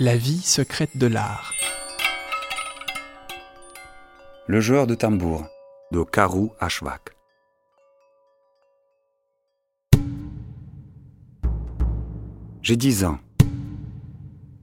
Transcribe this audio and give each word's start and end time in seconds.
La 0.00 0.16
vie 0.16 0.40
secrète 0.40 0.96
de 0.96 1.06
l'art. 1.06 1.52
Le 4.46 4.60
joueur 4.60 4.86
de 4.86 4.94
tambour 4.94 5.46
de 5.92 6.02
Karu 6.02 6.48
Ashvak. 6.60 7.14
J'ai 12.62 12.76
dix 12.76 13.04
ans 13.04 13.18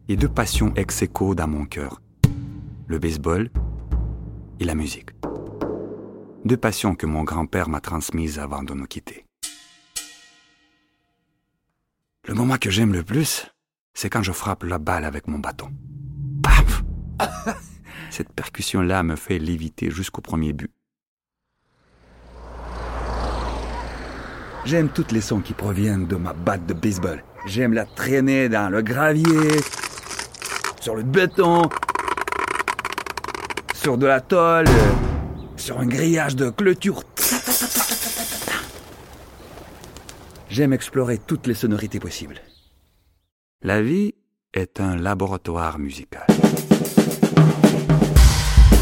et 0.07 0.15
deux 0.15 0.27
passions 0.27 0.73
ex 0.75 1.03
aequo 1.03 1.35
dans 1.35 1.47
mon 1.47 1.65
cœur 1.65 2.01
le 2.87 2.97
baseball 2.97 3.51
et 4.59 4.65
la 4.65 4.73
musique. 4.73 5.11
Deux 6.43 6.57
passions 6.57 6.95
que 6.95 7.05
mon 7.05 7.23
grand-père 7.23 7.69
m'a 7.69 7.81
transmises 7.81 8.39
avant 8.39 8.63
de 8.63 8.73
nous 8.73 8.87
quitter. 8.87 9.25
Le 12.25 12.33
moment 12.33 12.57
que 12.57 12.71
j'aime 12.71 12.93
le 12.93 13.03
plus, 13.03 13.45
c'est 13.99 14.09
quand 14.09 14.23
je 14.23 14.31
frappe 14.31 14.63
la 14.63 14.77
balle 14.77 15.03
avec 15.03 15.27
mon 15.27 15.39
bâton. 15.39 15.67
Paf 16.41 16.83
Cette 18.09 18.31
percussion-là 18.31 19.03
me 19.03 19.17
fait 19.17 19.39
léviter 19.39 19.91
jusqu'au 19.91 20.21
premier 20.21 20.53
but. 20.53 20.71
J'aime 24.63 24.87
toutes 24.87 25.11
les 25.11 25.19
sons 25.19 25.41
qui 25.41 25.51
proviennent 25.51 26.07
de 26.07 26.15
ma 26.15 26.31
batte 26.31 26.65
de 26.65 26.73
baseball. 26.73 27.21
J'aime 27.45 27.73
la 27.73 27.83
traîner 27.83 28.47
dans 28.47 28.69
le 28.69 28.81
gravier, 28.81 29.59
sur 30.79 30.95
le 30.95 31.03
béton, 31.03 31.63
sur 33.73 33.97
de 33.97 34.07
la 34.07 34.21
tôle, 34.21 34.67
sur 35.57 35.77
un 35.77 35.87
grillage 35.87 36.37
de 36.37 36.49
clôture. 36.49 37.03
J'aime 40.49 40.71
explorer 40.71 41.17
toutes 41.17 41.47
les 41.47 41.53
sonorités 41.53 41.99
possibles. 41.99 42.39
La 43.61 43.81
vie 43.81 44.13
est 44.53 44.79
un 44.79 44.95
laboratoire 44.95 45.79
musical. 45.79 46.25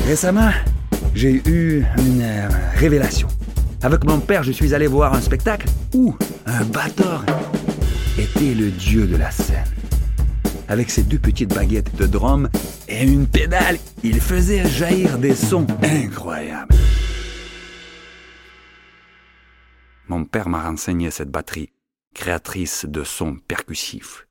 Récemment, 0.06 0.52
j'ai 1.16 1.42
eu 1.50 1.84
une 1.98 2.22
euh, 2.22 2.48
révélation. 2.76 3.28
Avec 3.82 4.04
mon 4.04 4.20
père, 4.20 4.44
je 4.44 4.52
suis 4.52 4.76
allé 4.76 4.86
voir 4.86 5.16
un 5.16 5.22
spectacle 5.22 5.68
où 5.96 6.16
un 6.46 6.64
batteur 6.66 7.26
était 8.20 8.54
le 8.54 8.70
dieu 8.70 9.08
de 9.08 9.16
la 9.16 9.32
scène. 9.32 9.66
Avec 10.68 10.92
ses 10.92 11.02
deux 11.02 11.18
petites 11.18 11.56
baguettes 11.56 11.96
de 11.96 12.06
drum 12.06 12.48
et 12.88 13.04
une 13.04 13.26
pédale, 13.26 13.80
il 14.04 14.22
faisait 14.22 14.70
jaillir 14.70 15.18
des 15.18 15.34
sons 15.34 15.66
incroyables. 15.82 16.76
Mon 20.08 20.23
père 20.23 20.50
m'a 20.50 20.62
renseigné 20.62 21.10
cette 21.10 21.32
batterie, 21.32 21.72
créatrice 22.14 22.86
de 22.86 23.04
sons 23.04 23.38
percussifs. 23.48 24.28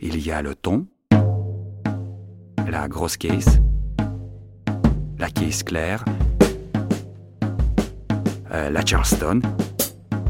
Il 0.00 0.18
y 0.24 0.30
a 0.30 0.42
le 0.42 0.54
ton, 0.54 0.86
la 2.68 2.88
grosse 2.88 3.16
case, 3.16 3.60
la 5.18 5.30
case 5.30 5.62
claire, 5.62 6.04
euh, 8.52 8.70
la 8.70 8.84
Charleston 8.84 9.40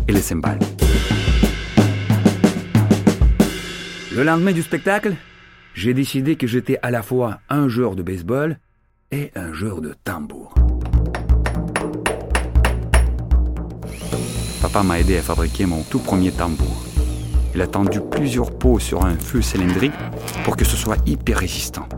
et 0.08 0.12
les 0.12 0.20
cymbales. 0.20 0.60
Le 4.14 4.22
lendemain 4.22 4.52
du 4.52 4.62
spectacle, 4.62 5.14
j'ai 5.74 5.92
décidé 5.92 6.36
que 6.36 6.46
j'étais 6.46 6.78
à 6.82 6.90
la 6.90 7.02
fois 7.02 7.40
un 7.50 7.68
joueur 7.68 7.96
de 7.96 8.02
baseball 8.02 8.58
et 9.10 9.30
un 9.34 9.52
joueur 9.52 9.82
de 9.82 9.94
tambour. 10.04 10.54
Papa 14.62 14.82
m'a 14.82 15.00
aidé 15.00 15.18
à 15.18 15.22
fabriquer 15.22 15.66
mon 15.66 15.82
tout 15.82 15.98
premier 15.98 16.32
tambour. 16.32 16.85
Il 17.56 17.62
a 17.62 17.66
tendu 17.66 18.02
plusieurs 18.02 18.50
pots 18.50 18.78
sur 18.78 19.06
un 19.06 19.14
feu 19.14 19.40
cylindrique 19.40 19.94
pour 20.44 20.58
que 20.58 20.64
ce 20.66 20.76
soit 20.76 20.98
hyper 21.08 21.38
résistant. 21.38 21.88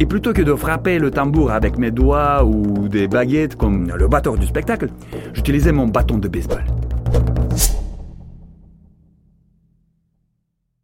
Et 0.00 0.04
plutôt 0.04 0.32
que 0.32 0.42
de 0.42 0.52
frapper 0.52 0.98
le 0.98 1.12
tambour 1.12 1.52
avec 1.52 1.78
mes 1.78 1.92
doigts 1.92 2.44
ou 2.44 2.88
des 2.88 3.06
baguettes 3.06 3.54
comme 3.54 3.86
le 3.86 4.08
batteur 4.08 4.36
du 4.36 4.48
spectacle, 4.48 4.88
j'utilisais 5.32 5.70
mon 5.70 5.86
bâton 5.86 6.18
de 6.18 6.26
baseball. 6.26 6.64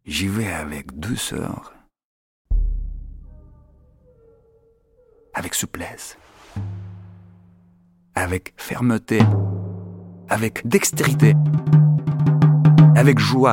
J'y 0.05 0.29
vais 0.29 0.47
avec 0.47 0.97
douceur, 0.97 1.73
avec 5.33 5.53
souplesse, 5.53 6.17
avec 8.15 8.53
fermeté, 8.55 9.19
avec 10.29 10.65
dextérité, 10.65 11.35
avec 12.95 13.19
joie, 13.19 13.51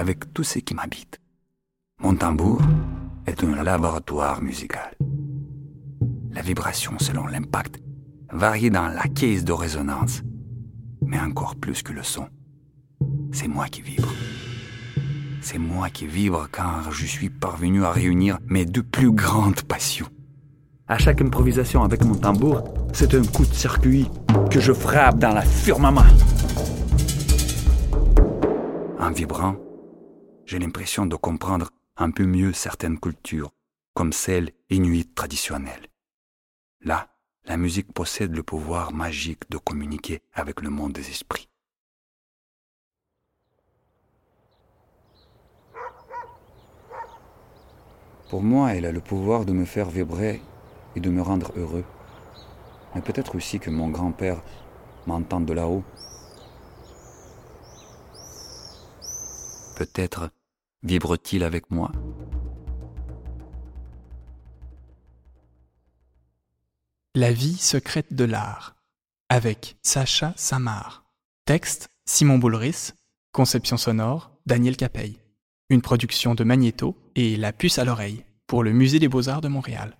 avec 0.00 0.32
tout 0.32 0.44
ce 0.44 0.58
qui 0.58 0.74
m'habite. 0.74 1.20
Mon 2.00 2.14
tambour 2.14 2.62
est 3.26 3.44
un 3.44 3.62
laboratoire 3.62 4.40
musical. 4.40 4.96
La 6.32 6.40
vibration 6.40 6.92
selon 6.98 7.26
l'impact 7.26 7.82
varie 8.32 8.70
dans 8.70 8.88
la 8.88 9.02
caisse 9.02 9.44
de 9.44 9.52
résonance, 9.52 10.22
mais 11.04 11.20
encore 11.20 11.54
plus 11.54 11.82
que 11.82 11.92
le 11.92 12.02
son. 12.02 12.26
C'est 13.30 13.46
moi 13.46 13.66
qui 13.66 13.82
vibre. 13.82 14.08
C'est 15.42 15.58
moi 15.58 15.90
qui 15.90 16.06
vibre 16.06 16.48
car 16.50 16.90
je 16.90 17.04
suis 17.04 17.28
parvenu 17.28 17.84
à 17.84 17.90
réunir 17.90 18.38
mes 18.46 18.64
deux 18.64 18.82
plus 18.82 19.12
grandes 19.12 19.62
passions. 19.64 20.08
À 20.88 20.96
chaque 20.96 21.20
improvisation 21.20 21.84
avec 21.84 22.06
mon 22.06 22.14
tambour, 22.14 22.64
c'est 22.94 23.14
un 23.14 23.22
coup 23.22 23.44
de 23.44 23.54
circuit 23.54 24.08
que 24.50 24.60
je 24.60 24.72
frappe 24.72 25.18
dans 25.18 25.34
la 25.34 25.42
firmament. 25.42 26.06
En 28.98 29.10
vibrant, 29.10 29.56
j'ai 30.46 30.58
l'impression 30.58 31.06
de 31.06 31.16
comprendre 31.16 31.70
un 31.96 32.10
peu 32.10 32.24
mieux 32.24 32.52
certaines 32.52 32.98
cultures, 32.98 33.52
comme 33.94 34.12
celle 34.12 34.52
inuite 34.70 35.14
traditionnelle. 35.14 35.86
Là, 36.80 37.08
la 37.44 37.56
musique 37.56 37.92
possède 37.92 38.34
le 38.34 38.42
pouvoir 38.42 38.92
magique 38.92 39.50
de 39.50 39.58
communiquer 39.58 40.20
avec 40.32 40.60
le 40.60 40.70
monde 40.70 40.92
des 40.92 41.08
esprits. 41.10 41.48
Pour 48.30 48.42
moi, 48.42 48.74
elle 48.74 48.86
a 48.86 48.92
le 48.92 49.00
pouvoir 49.00 49.44
de 49.44 49.52
me 49.52 49.64
faire 49.64 49.90
vibrer 49.90 50.40
et 50.94 51.00
de 51.00 51.10
me 51.10 51.20
rendre 51.20 51.52
heureux. 51.56 51.84
Mais 52.94 53.00
peut-être 53.00 53.34
aussi 53.34 53.58
que 53.58 53.70
mon 53.70 53.88
grand-père 53.88 54.40
m'entend 55.06 55.40
de 55.40 55.52
là-haut. 55.52 55.82
Peut-être 59.80 60.28
vibre-t-il 60.82 61.42
avec 61.42 61.70
moi 61.70 61.90
La 67.14 67.32
vie 67.32 67.56
secrète 67.56 68.12
de 68.12 68.24
l'art 68.24 68.76
avec 69.30 69.78
Sacha 69.82 70.34
Samar. 70.36 71.06
Texte 71.46 71.88
Simon 72.04 72.36
Boulris. 72.36 72.90
Conception 73.32 73.78
sonore 73.78 74.36
Daniel 74.44 74.76
Capeille. 74.76 75.18
Une 75.70 75.80
production 75.80 76.34
de 76.34 76.44
Magnéto 76.44 76.94
et 77.14 77.38
La 77.38 77.54
puce 77.54 77.78
à 77.78 77.86
l'oreille 77.86 78.26
pour 78.46 78.62
le 78.62 78.72
Musée 78.72 78.98
des 78.98 79.08
beaux-arts 79.08 79.40
de 79.40 79.48
Montréal. 79.48 79.96